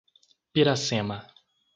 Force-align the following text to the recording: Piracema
Piracema 0.53 1.21